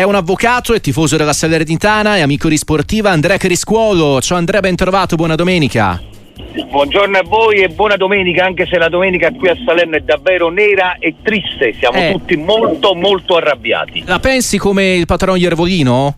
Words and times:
è 0.00 0.02
un 0.02 0.14
avvocato, 0.14 0.72
è 0.72 0.80
tifoso 0.80 1.18
della 1.18 1.34
Salernitana, 1.34 2.16
è 2.16 2.20
amico 2.20 2.48
di 2.48 2.56
sportiva 2.56 3.10
Andrea 3.10 3.36
Criscuolo. 3.36 4.18
Ciao 4.22 4.38
Andrea, 4.38 4.60
ben 4.60 4.74
trovato, 4.74 5.14
buona 5.14 5.34
domenica. 5.34 6.00
Buongiorno 6.70 7.18
a 7.18 7.22
voi 7.22 7.56
e 7.60 7.68
buona 7.68 7.96
domenica, 7.96 8.46
anche 8.46 8.64
se 8.64 8.78
la 8.78 8.88
domenica 8.88 9.30
qui 9.30 9.50
a 9.50 9.56
Salerno 9.62 9.96
è 9.96 10.00
davvero 10.00 10.48
nera 10.48 10.96
e 10.98 11.16
triste, 11.22 11.74
siamo 11.78 11.98
eh. 11.98 12.12
tutti 12.12 12.34
molto 12.36 12.94
molto 12.94 13.36
arrabbiati. 13.36 14.04
La 14.06 14.18
pensi 14.20 14.56
come 14.56 14.94
il 14.94 15.04
patrono 15.04 15.36
Iervolino? 15.36 16.16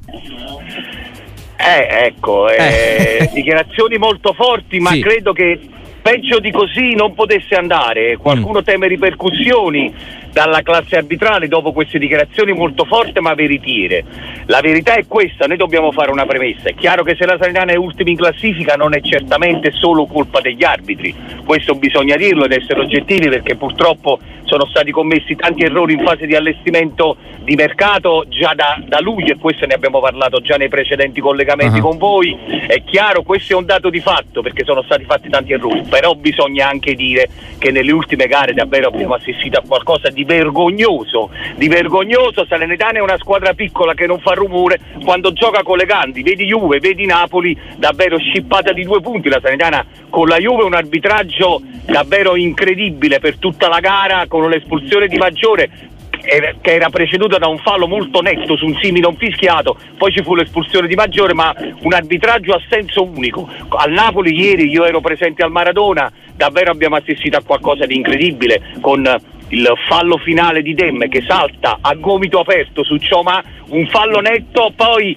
Eh, 1.57 2.05
ecco, 2.07 2.49
eh, 2.51 3.19
eh. 3.19 3.30
dichiarazioni 3.35 3.96
molto 3.96 4.33
forti, 4.33 4.79
ma 4.79 4.91
sì. 4.91 5.01
credo 5.01 5.33
che 5.33 5.59
peggio 6.03 6.41
di 6.41 6.50
così 6.50 6.95
non 6.95 7.14
potesse 7.14 7.55
andare. 7.55 8.16
Qualcuno 8.16 8.59
mm. 8.59 8.64
teme 8.64 8.89
ripercussioni 8.89 9.95
dalla 10.32 10.62
classe 10.62 10.96
arbitrale 10.96 11.46
dopo 11.46 11.73
queste 11.73 11.98
dichiarazioni 11.98 12.53
molto 12.53 12.85
forti 12.85 13.21
ma 13.21 13.35
veritiere. 13.35 14.04
La 14.46 14.61
verità 14.61 14.95
è 14.95 15.07
questa, 15.07 15.46
noi 15.46 15.59
dobbiamo 15.59 15.93
fare 15.93 16.11
una 16.11 16.26
premessa. 16.26 16.71
È 16.71 16.75
chiaro 16.75 17.04
che 17.04 17.14
se 17.14 17.26
la 17.26 17.36
Salernitana 17.36 17.73
è 17.73 17.76
ultima 17.76 18.11
in 18.11 18.17
classifica 18.17 18.75
non 18.75 18.95
è 18.95 19.00
certamente 19.00 19.71
solo 19.71 20.07
colpa 20.07 20.40
degli 20.40 20.64
arbitri, 20.64 21.14
questo 21.45 21.75
bisogna 21.75 22.17
dirlo 22.17 22.45
ed 22.45 22.53
essere 22.53 22.81
oggettivi 22.81 23.29
perché 23.29 23.57
purtroppo 23.57 24.18
sono 24.45 24.67
stati 24.67 24.90
commessi 24.90 25.37
tanti 25.37 25.62
errori 25.62 25.95
in 25.95 26.04
fase 26.04 26.26
di 26.26 26.34
allestimento 26.34 27.17
di 27.43 27.54
mercato 27.54 28.25
già 28.29 28.53
da, 28.54 28.81
da 28.84 29.00
luglio 29.00 29.32
e 29.32 29.39
questo 29.39 29.67
ne 29.67 29.75
abbiamo 29.75 30.00
parlato 30.00 30.40
già 30.40 30.57
nei 30.57 30.68
precedenti 30.68 31.21
collegamenti 31.21 31.79
uh-huh. 31.79 31.89
con 31.89 31.98
voi. 31.98 32.37
È 32.67 32.83
chiaro, 32.84 33.23
questo 33.23 33.55
è 33.55 33.56
un 33.56 33.64
dato 33.64 33.91
di 33.91 34.00
fatto 34.00 34.42
perché 34.42 34.64
sono 34.64 34.83
stati 34.83 35.05
fatti 35.05 35.28
tanti 35.28 35.53
errori, 35.53 35.83
però 35.92 36.14
bisogna 36.14 36.70
anche 36.70 36.95
dire 36.95 37.28
che 37.59 37.70
nelle 37.70 37.92
ultime 37.92 38.27
gare 38.27 38.55
davvero 38.55 38.89
abbiamo 38.89 39.12
assistito 39.12 39.59
a 39.59 39.62
qualcosa 39.62 40.09
di 40.09 40.25
vergognoso, 40.25 41.28
di 41.56 41.69
vergognoso. 41.69 42.47
Salernitana 42.48 42.97
è 42.97 43.03
una 43.03 43.19
squadra 43.19 43.53
piccola 43.53 43.92
che 43.92 44.06
non 44.06 44.19
fa 44.19 44.33
rumore 44.33 44.81
quando 45.05 45.34
gioca 45.34 45.62
con 45.62 45.77
le 45.77 45.84
grandi, 45.84 46.23
vedi 46.23 46.47
Juve, 46.47 46.78
vedi 46.78 47.05
Napoli, 47.05 47.55
davvero 47.77 48.17
scippata 48.17 48.73
di 48.73 48.84
due 48.84 49.03
punti. 49.03 49.29
La 49.29 49.39
Salernitana 49.43 49.84
con 50.09 50.29
la 50.29 50.39
Juve 50.39 50.65
un 50.65 50.73
arbitraggio 50.73 51.61
davvero 51.84 52.37
incredibile 52.37 53.19
per 53.21 53.37
tutta 53.37 53.69
la 53.69 53.81
gara 53.81 54.25
con 54.29 54.49
l'espulsione 54.49 55.09
di 55.09 55.19
Maggiore 55.19 55.91
che 56.23 56.73
era 56.75 56.89
preceduta 56.89 57.39
da 57.39 57.48
un 57.48 57.59
fallo 57.59 57.89
molto 57.89 58.20
netto 58.20 58.56
su 58.56 58.67
un 58.67 58.78
Simi 58.81 59.01
non 59.01 59.17
fischiato, 59.17 59.77
poi 59.98 60.12
ci 60.12 60.23
fu 60.23 60.34
l'espulsione 60.34 60.87
di 60.87 60.95
Maggiore, 60.95 61.34
ma 61.34 61.55
un 61.81 61.92
arbitraggio 61.92 62.53
a 62.53 62.61
senso 62.69 63.05
unico. 63.05 63.48
Al 63.69 63.91
Napoli 63.91 64.34
ieri 64.34 64.69
io 64.69 64.84
ero 64.84 65.00
presente 65.00 65.43
al 65.43 65.50
Maradona, 65.50 66.11
davvero 66.34 66.70
abbiamo 66.70 66.97
assistito 66.97 67.37
a 67.37 67.43
qualcosa 67.45 67.87
di 67.87 67.97
incredibile 67.97 68.77
con 68.81 69.05
il 69.48 69.70
fallo 69.87 70.17
finale 70.17 70.62
di 70.62 70.75
Dem 70.75 71.09
che 71.09 71.23
salta 71.27 71.78
a 71.81 71.95
gomito 71.95 72.41
aperto 72.41 72.84
su 72.84 72.97
Cioma, 72.97 73.43
un 73.69 73.87
fallo 73.89 74.20
netto, 74.20 74.73
poi 74.75 75.17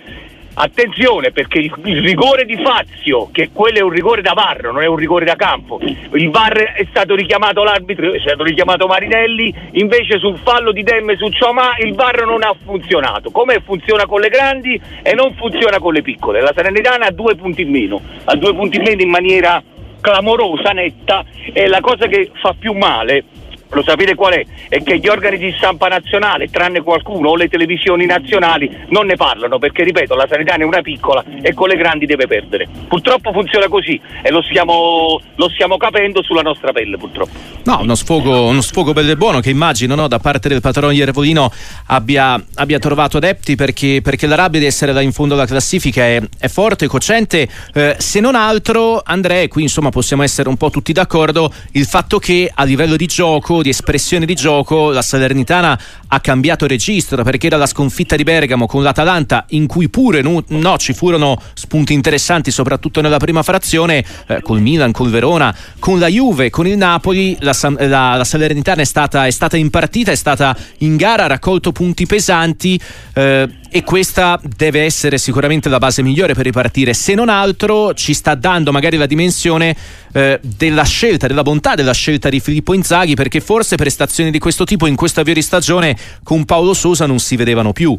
Attenzione 0.58 1.32
perché 1.32 1.60
il, 1.60 2.02
rigore 2.02 2.46
di 2.46 2.56
Fazio, 2.56 3.28
che 3.30 3.50
quello 3.52 3.78
è 3.80 3.82
un 3.82 3.90
rigore 3.90 4.22
da 4.22 4.32
VAR, 4.32 4.64
non 4.72 4.82
è 4.82 4.88
un 4.88 4.96
rigore 4.96 5.26
da 5.26 5.36
campo. 5.36 5.80
Il 5.82 6.30
VAR 6.30 6.54
è 6.76 6.86
stato 6.90 7.14
richiamato 7.14 7.62
l'arbitro, 7.64 8.14
è 8.14 8.20
stato 8.20 8.44
richiamato 8.44 8.88
Marinelli, 8.88 9.54
invece 9.72 10.18
sul 10.18 10.38
fallo 10.38 10.72
di 10.72 10.82
Demme 10.82 11.18
su 11.18 11.28
Ciomà 11.28 11.76
il 11.80 11.94
VAR 11.94 12.26
non 12.26 12.42
ha 12.44 12.56
funzionato. 12.64 13.32
Come 13.32 13.62
funziona 13.66 14.06
con 14.06 14.22
le 14.22 14.30
grandi 14.30 14.80
e 15.04 15.14
non 15.14 15.34
funziona 15.36 15.78
con 15.80 15.92
le 15.92 16.02
piccole. 16.02 16.40
La 16.40 16.54
Salernitana 16.56 17.08
ha 17.08 17.12
due 17.12 17.36
punti 17.36 17.64
in 17.64 17.72
meno, 17.72 18.02
ha 18.24 18.36
due 18.38 18.54
punti 18.54 18.78
in 18.78 18.84
meno 18.84 19.02
in 19.02 19.10
maniera 19.10 19.62
clamorosa, 20.00 20.70
netta, 20.70 21.26
e 21.52 21.68
la 21.68 21.82
cosa 21.82 22.08
che 22.08 22.32
fa 22.34 22.56
più 22.58 22.72
male 22.72 23.26
lo 23.70 23.84
sapete 23.84 24.16
qual 24.16 24.34
è? 24.34 24.46
È 24.70 24.82
che 24.84 25.00
gli 25.00 25.08
organi 25.08 25.38
di 25.38 25.54
stampa 25.58 25.88
nazionale, 25.88 26.50
tranne 26.50 26.82
qualcuno, 26.82 27.30
o 27.30 27.36
le 27.36 27.48
televisioni 27.48 28.06
nazionali, 28.06 28.86
non 28.90 29.06
ne 29.06 29.16
parlano 29.16 29.60
perché, 29.60 29.84
ripeto, 29.84 30.16
la 30.16 30.28
sanità 30.30 30.56
è 30.56 30.64
una 30.64 30.82
piccola 30.82 31.24
e 31.42 31.54
con 31.54 31.68
le 31.68 31.76
grandi 31.76 32.06
deve 32.06 32.28
perdere. 32.28 32.68
Purtroppo 32.88 33.32
funziona 33.32 33.68
così 33.68 34.00
e 34.22 34.32
lo 34.32 34.42
stiamo, 34.42 35.20
lo 35.36 35.50
stiamo 35.50 35.78
capendo 35.78 36.24
sulla 36.24 36.42
nostra 36.42 36.72
pelle, 36.72 36.98
purtroppo. 36.98 37.34
No, 37.64 37.80
uno 37.82 37.96
sfogo, 37.96 38.46
uno 38.46 38.62
sfogo 38.62 38.94
bello 38.94 39.12
e 39.12 39.18
buono 39.18 39.40
che 39.40 39.50
immagino 39.50 39.96
no, 39.96 40.08
da 40.08 40.20
parte 40.20 40.48
del 40.48 40.62
patrono 40.62 40.92
Iervolino 40.92 41.52
abbia, 41.88 42.42
abbia 42.56 42.80
trovato 42.80 43.18
adepti 43.18 43.56
perché, 43.56 44.02
perché, 44.04 44.28
la 44.28 44.36
rabbia 44.36 44.60
di 44.60 44.68
essere 44.68 44.94
là 44.94 45.02
in 45.02 45.12
fondo 45.12 45.34
alla 45.34 45.46
classifica 45.46 46.04
è, 46.04 46.22
è 46.38 46.48
forte, 46.48 46.88
cocente. 46.88 47.48
Eh, 47.74 47.96
se 47.98 48.20
non 48.20 48.36
altro, 48.36 49.02
Andrea, 49.04 49.48
qui 49.48 49.64
insomma 49.64 49.90
possiamo 49.90 50.24
essere 50.24 50.48
un 50.48 50.58
po' 50.58 50.70
tutti 50.70 50.94
d'accordo, 50.94 51.52
il 51.72 51.86
fatto 51.86 52.20
che 52.20 52.52
a 52.54 52.64
livello 52.64 52.96
di 52.96 53.08
gioco 53.08 53.55
di 53.62 53.70
espressione 53.70 54.26
di 54.26 54.36
gioco, 54.36 54.92
la 54.92 55.02
Salernitana 55.02 55.80
ha 56.08 56.20
cambiato 56.20 56.68
registro 56.68 57.24
perché 57.24 57.48
era 57.48 57.58
la 57.58 57.66
sconfitta 57.66 58.16
di 58.16 58.24
Bergamo 58.24 58.66
con 58.66 58.84
l'Atalanta, 58.84 59.46
in 59.50 59.68
cui 59.68 59.90
pure 59.90 60.22
no, 60.22 60.44
no 60.48 60.78
ci 60.78 60.94
furono 60.94 61.40
spunti 61.54 61.94
interessanti, 61.94 62.52
soprattutto 62.52 63.02
nella 63.02 63.18
prima 63.18 63.44
frazione, 63.44 64.04
eh, 64.28 64.42
col 64.42 64.62
Milan, 64.62 64.92
col 64.92 65.10
Verona, 65.10 65.56
con 65.80 66.00
la 66.00 66.08
Juve, 66.08 66.50
con 66.50 66.68
il 66.68 66.78
Napoli. 66.78 67.38
La, 67.40 67.56
la, 67.80 68.16
la 68.16 68.24
Salernitana 68.24 68.82
è 68.82 68.86
stata, 68.86 69.26
è 69.26 69.32
stata, 69.32 69.58
in 69.58 69.70
partita, 69.70 70.12
è 70.12 70.16
stata 70.16 70.56
in 70.80 70.96
gara, 70.96 71.26
ha 71.26 71.28
raccolto 71.28 71.72
punti 71.72 72.06
pesanti. 72.06 72.80
Eh, 73.14 73.50
e 73.76 73.84
questa 73.84 74.40
deve 74.42 74.84
essere 74.84 75.18
sicuramente 75.18 75.68
la 75.68 75.80
base 75.80 76.02
migliore 76.02 76.34
per 76.34 76.46
ripartire. 76.46 76.94
Se 76.94 77.14
non 77.14 77.28
altro, 77.28 77.94
ci 77.94 78.14
sta 78.14 78.34
dando 78.34 78.72
magari 78.72 78.96
la 78.96 79.06
dimensione 79.06 79.76
eh, 80.14 80.40
della 80.42 80.84
scelta, 80.84 81.28
della 81.28 81.42
bontà 81.42 81.76
della 81.76 81.92
scelta 81.92 82.30
di 82.30 82.40
Filippo 82.40 82.74
Inzaghi, 82.74 83.16
perché 83.16 83.42
forse 83.46 83.76
prestazioni 83.76 84.32
di 84.32 84.40
questo 84.40 84.64
tipo 84.64 84.88
in 84.88 84.96
questo 84.96 85.20
avvio 85.20 85.36
di 85.36 85.44
stagione 85.44 85.96
con 86.24 86.46
Paolo 86.46 86.74
Sosa 86.74 87.06
non 87.06 87.20
si 87.20 87.36
vedevano 87.36 87.74
più. 87.74 87.96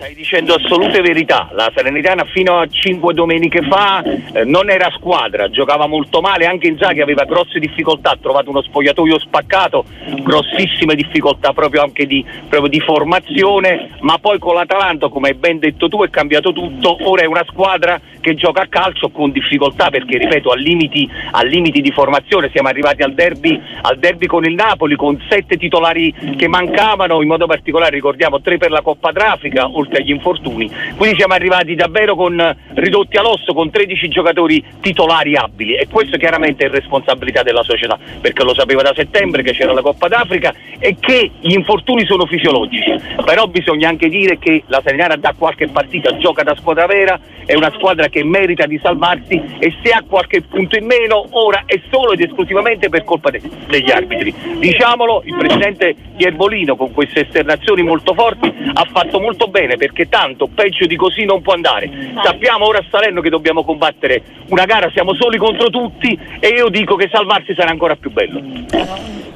Stai 0.00 0.14
dicendo 0.14 0.54
assolute 0.54 1.02
verità, 1.02 1.50
la 1.52 1.70
Salernitana 1.74 2.24
fino 2.24 2.58
a 2.58 2.66
cinque 2.68 3.12
domeniche 3.12 3.60
fa 3.68 4.02
eh, 4.02 4.44
non 4.44 4.70
era 4.70 4.90
squadra, 4.96 5.50
giocava 5.50 5.86
molto 5.86 6.22
male, 6.22 6.46
anche 6.46 6.68
Inzaghi 6.68 7.02
aveva 7.02 7.24
grosse 7.24 7.58
difficoltà, 7.58 8.12
ha 8.12 8.18
trovato 8.18 8.48
uno 8.48 8.62
spogliatoio 8.62 9.18
spaccato, 9.18 9.84
grossissime 10.22 10.94
difficoltà 10.94 11.52
proprio 11.52 11.82
anche 11.82 12.06
di, 12.06 12.24
proprio 12.48 12.70
di 12.70 12.80
formazione, 12.80 13.90
ma 14.00 14.16
poi 14.16 14.38
con 14.38 14.54
l'Atalanta, 14.54 15.10
come 15.10 15.28
hai 15.28 15.34
ben 15.34 15.58
detto 15.58 15.88
tu, 15.88 16.02
è 16.02 16.08
cambiato 16.08 16.50
tutto, 16.52 16.96
ora 17.02 17.22
è 17.22 17.26
una 17.26 17.44
squadra 17.46 18.00
che 18.20 18.34
gioca 18.34 18.62
a 18.62 18.66
calcio 18.68 19.08
con 19.10 19.30
difficoltà 19.30 19.90
perché, 19.90 20.18
ripeto, 20.18 20.50
a 20.50 20.56
limiti, 20.56 21.08
a 21.32 21.42
limiti 21.42 21.80
di 21.80 21.90
formazione, 21.90 22.50
siamo 22.52 22.68
arrivati 22.68 23.02
al 23.02 23.14
derby, 23.14 23.60
al 23.82 23.98
derby 23.98 24.26
con 24.26 24.44
il 24.44 24.54
Napoli 24.54 24.96
con 24.96 25.20
sette 25.28 25.56
titolari 25.56 26.36
che 26.36 26.48
mancavano, 26.48 27.22
in 27.22 27.28
modo 27.28 27.46
particolare 27.46 27.90
ricordiamo 27.90 28.40
tre 28.40 28.58
per 28.58 28.70
la 28.70 28.82
Coppa 28.82 29.12
d'Africa, 29.12 29.68
oltre 29.72 29.98
agli 29.98 30.10
infortuni. 30.10 30.70
Quindi 30.96 31.16
siamo 31.16 31.34
arrivati 31.34 31.74
davvero 31.74 32.14
con, 32.14 32.56
ridotti 32.74 33.16
all'osso 33.16 33.52
con 33.54 33.70
13 33.70 34.08
giocatori 34.08 34.62
titolari 34.80 35.36
abili 35.36 35.74
e 35.74 35.88
questo 35.88 36.16
chiaramente 36.16 36.66
è 36.66 36.68
responsabilità 36.68 37.42
della 37.42 37.62
società 37.62 37.98
perché 38.20 38.42
lo 38.42 38.54
sapeva 38.54 38.82
da 38.82 38.92
settembre 38.94 39.42
che 39.42 39.52
c'era 39.52 39.72
la 39.72 39.82
Coppa 39.82 40.08
d'Africa 40.08 40.54
e 40.78 40.96
che 40.98 41.30
gli 41.40 41.52
infortuni 41.52 42.04
sono 42.06 42.26
fisiologici. 42.26 42.94
Però 43.24 43.46
bisogna 43.46 43.88
anche 43.88 44.08
dire 44.08 44.38
che 44.38 44.64
la 44.66 44.80
Serenara 44.84 45.16
da 45.16 45.34
qualche 45.36 45.68
partita 45.68 46.16
gioca 46.18 46.42
da 46.42 46.54
squadra 46.56 46.86
vera, 46.86 47.18
è 47.44 47.54
una 47.54 47.72
squadra 47.76 48.08
che 48.10 48.22
merita 48.24 48.66
di 48.66 48.78
salvarsi 48.82 49.40
e 49.58 49.74
se 49.82 49.90
ha 49.90 50.04
qualche 50.06 50.42
punto 50.42 50.76
in 50.76 50.84
meno 50.84 51.24
ora 51.30 51.62
è 51.64 51.80
solo 51.90 52.12
ed 52.12 52.20
esclusivamente 52.20 52.88
per 52.88 53.04
colpa 53.04 53.30
de- 53.30 53.40
degli 53.66 53.90
arbitri. 53.90 54.34
Diciamolo, 54.58 55.22
il 55.24 55.36
presidente 55.36 55.94
Ierbolino 56.16 56.76
con 56.76 56.92
queste 56.92 57.26
esternazioni 57.26 57.82
molto 57.82 58.12
forti 58.12 58.52
ha 58.72 58.86
fatto 58.92 59.20
molto 59.20 59.46
bene 59.48 59.76
perché 59.76 60.08
tanto 60.08 60.48
peggio 60.52 60.86
di 60.86 60.96
così 60.96 61.24
non 61.24 61.40
può 61.40 61.54
andare. 61.54 62.12
Sappiamo 62.22 62.66
ora 62.66 62.78
a 62.78 62.84
Salerno 62.90 63.20
che 63.20 63.30
dobbiamo 63.30 63.64
combattere 63.64 64.22
una 64.48 64.64
gara, 64.64 64.90
siamo 64.90 65.14
soli 65.14 65.38
contro 65.38 65.70
tutti 65.70 66.18
e 66.38 66.48
io 66.48 66.68
dico 66.68 66.96
che 66.96 67.08
salvarsi 67.10 67.54
sarà 67.54 67.70
ancora 67.70 67.96
più 67.96 68.10
bello. 68.10 68.42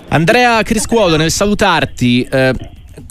Andrea 0.09 0.63
Criscuolo, 0.63 1.17
nel 1.17 1.31
salutarti, 1.31 2.29
eh, 2.31 2.53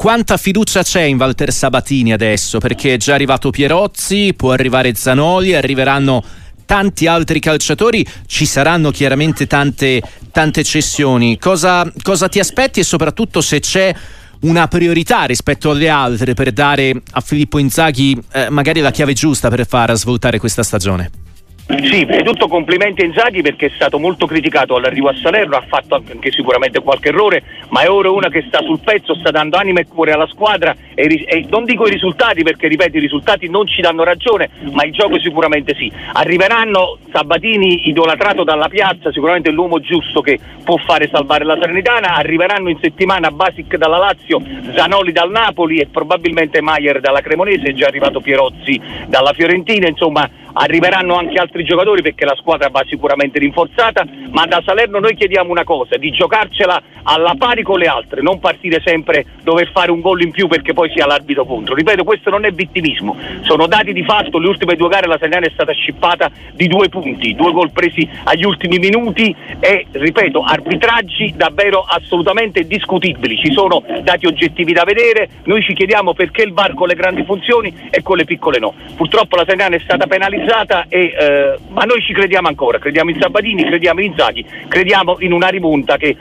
quanta 0.04 0.36
fiducia 0.36 0.84
c'è 0.84 1.04
in 1.04 1.16
Walter 1.16 1.50
Sabatini 1.54 2.12
adesso? 2.12 2.58
Perché 2.58 2.96
è 2.96 2.98
già 2.98 3.14
arrivato 3.14 3.52
Pierozzi, 3.52 4.34
può 4.36 4.52
arrivare 4.52 4.96
Zanoli, 4.96 5.56
arriveranno 5.56 6.22
tanti 6.66 7.08
altri 7.08 7.40
calciatori, 7.40 8.06
ci 8.28 8.46
saranno 8.46 8.92
chiaramente 8.92 9.48
tante, 9.48 10.02
tante 10.30 10.66
cessioni. 10.66 11.40
Cosa, 11.40 11.90
cosa 12.02 12.28
ti 12.28 12.40
aspetti 12.40 12.82
e 12.82 12.84
soprattutto 12.84 13.40
se 13.40 13.62
c'è 13.62 13.96
una 14.42 14.68
priorità 14.68 15.24
rispetto 15.24 15.72
alle 15.72 15.88
altre 15.88 16.34
per 16.34 16.52
dare 16.52 17.02
a 17.12 17.22
Filippo 17.22 17.58
Inzaghi 17.58 18.22
eh, 18.34 18.50
magari 18.50 18.82
la 18.82 18.92
chiave 18.92 19.14
giusta 19.14 19.48
per 19.48 19.66
far 19.66 19.96
svoltare 19.96 20.38
questa 20.38 20.64
stagione? 20.64 21.23
Sì, 21.66 22.06
prima 22.06 22.18
di 22.18 22.24
tutto 22.24 22.50
complimenti 22.50 23.04
a 23.04 23.06
Inzaghi 23.06 23.42
perché 23.42 23.68
è 23.68 23.72
stato 23.74 23.98
molto 23.98 24.26
criticato 24.26 24.76
all'arrivo 24.76 25.08
a 25.08 25.16
Salerno, 25.16 25.56
ha 25.56 25.64
fatto 25.66 25.96
anche 25.96 26.30
sicuramente 26.30 26.82
qualche 26.82 27.08
errore, 27.08 27.42
ma 27.70 27.82
è 27.82 27.90
ora 27.90 28.12
una 28.12 28.28
che 28.28 28.44
sta 28.46 28.62
sul 28.62 28.80
pezzo, 28.80 29.16
sta 29.16 29.32
dando 29.32 29.56
anima 29.56 29.80
e 29.80 29.88
cuore 29.88 30.12
alla 30.12 30.28
squadra 30.28 30.76
e, 30.94 31.24
e, 31.26 31.46
non 31.50 31.64
dico 31.64 31.88
i 31.88 31.92
risultati 31.92 32.44
perché 32.44 32.68
ripeto 32.68 32.98
i 32.98 33.00
risultati 33.00 33.50
non 33.50 33.66
ci 33.66 33.82
danno 33.82 34.04
ragione, 34.04 34.50
ma 34.72 34.84
il 34.84 34.92
gioco 34.92 35.18
sicuramente 35.20 35.74
sì. 35.76 35.90
Arriveranno 36.12 36.98
Sabatini 37.12 37.88
idolatrato 37.88 38.44
dalla 38.44 38.68
piazza, 38.68 39.12
sicuramente 39.14 39.50
l'uomo 39.50 39.80
giusto 39.80 40.20
che 40.20 40.38
può 40.66 40.76
fare 40.76 41.08
salvare 41.10 41.46
la 41.46 41.58
Serenitana, 41.58 42.16
arriveranno 42.16 42.70
in 42.70 42.78
settimana 42.82 43.32
Basic 43.32 43.78
dalla 43.78 43.98
Lazio, 43.98 44.42
Zanoli 44.76 45.14
dal 45.14 45.32
Napoli 45.32 45.80
e 45.80 45.88
probabilmente 45.88 46.60
Maier 46.60 47.00
dalla 47.00 47.22
Cremonese, 47.22 47.70
è 47.70 47.74
già 47.74 47.88
arrivato 47.88 48.20
Pierozzi 48.20 48.80
dalla 49.08 49.32
Fiorentina, 49.32 49.88
insomma 49.88 50.30
arriveranno 50.54 51.16
anche 51.16 51.40
altri 51.40 51.64
giocatori 51.64 52.02
perché 52.02 52.26
la 52.26 52.36
squadra 52.36 52.70
va 52.70 52.84
sicuramente 52.88 53.40
rinforzata, 53.40 54.06
ma 54.30 54.46
da 54.46 54.62
Salerno 54.64 55.00
noi 55.00 55.16
chiediamo 55.16 55.50
una 55.50 55.64
cosa, 55.64 55.98
di 55.98 56.12
giocarcela 56.12 56.82
alla 57.04 57.36
pari 57.38 57.64
con 57.64 57.80
le 57.80 57.88
altre, 57.88 58.22
non 58.22 58.40
partire 58.40 58.82
sempre 58.84 59.26
dover 59.42 59.70
fare 59.72 59.92
un 59.92 60.00
gol 60.00 60.22
in 60.22 60.32
più 60.32 60.48
perché 60.48 60.74
poi 60.74 60.92
sia 60.94 61.06
l'arbitro 61.06 61.46
contro. 61.46 61.76
Ripeto, 61.76 62.04
questo 62.04 62.30
non 62.30 62.46
è 62.46 62.52
vittimismo, 62.52 63.16
sono 63.42 63.68
dati 63.68 63.94
di 63.94 64.04
fatto, 64.04 64.38
le 64.38 64.48
ultime 64.48 64.76
due 64.76 64.90
gare 64.90 65.08
la 65.08 65.18
Serenana 65.18 65.48
è 65.48 65.52
stata 65.52 65.72
scippata 65.72 66.30
di 66.54 66.68
due 66.68 66.90
punti, 66.90 67.36
due 67.36 67.52
gol 67.52 67.72
presi 67.72 68.08
agli 68.24 68.46
ultimi 68.46 68.78
minuti 68.78 69.36
e, 69.60 69.88
ripeto, 69.92 70.44
arbitraggi 70.44 71.34
davvero 71.36 71.86
assolutamente 71.88 72.66
discutibili, 72.66 73.38
ci 73.38 73.52
sono 73.52 73.84
dati 74.02 74.26
oggettivi 74.26 74.74
da 74.74 74.84
vedere, 74.84 75.30
noi 75.46 75.62
ci 75.64 75.74
chiediamo 75.74 76.14
perché 76.14 76.44
il 76.44 76.54
VAR 76.54 76.74
con 76.74 76.88
le 76.88 76.96
grandi 76.96 77.24
funzioni 77.24 77.90
e 77.90 78.02
con 78.02 78.18
le 78.18 78.26
piccole 78.26 78.60
no. 78.60 78.74
Purtroppo 78.96 79.36
la 79.36 79.44
Serenana 79.46 79.76
è 79.76 79.80
stata 79.80 80.06
penalizzata 80.08 80.43
organizzata, 80.44 80.86
e, 80.90 81.14
eh, 81.18 81.58
ma 81.70 81.84
noi 81.84 82.02
ci 82.02 82.14
crediamo 82.14 82.48
ancora, 82.48 82.78
crediamo 82.78 83.10
in 83.10 83.18
Sabatini, 83.20 83.64
crediamo 83.64 84.02
in 84.02 84.14
Zaghi, 84.16 84.46
crediamo 84.68 85.18
in 85.20 85.32
una 85.32 85.48
rimonta 85.48 85.98
che 85.98 86.16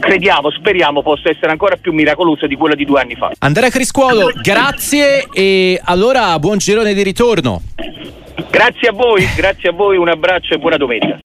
crediamo, 0.00 0.50
speriamo 0.50 1.02
possa 1.02 1.28
essere 1.28 1.50
ancora 1.50 1.76
più 1.76 1.92
miracolosa 1.92 2.46
di 2.46 2.56
quella 2.56 2.74
di 2.74 2.84
due 2.84 3.00
anni 3.00 3.14
fa. 3.14 3.32
Andrea 3.38 3.68
Criscuolo, 3.68 4.30
grazie 4.42 5.26
e 5.32 5.80
allora 5.84 6.38
buon 6.38 6.58
girone 6.58 6.94
di 6.94 7.02
ritorno. 7.02 7.62
Grazie 8.50 8.88
a 8.88 8.92
voi, 8.92 9.28
grazie 9.36 9.68
a 9.68 9.72
voi, 9.72 9.98
un 9.98 10.08
abbraccio 10.08 10.54
e 10.54 10.58
buona 10.58 10.76
domenica. 10.76 11.16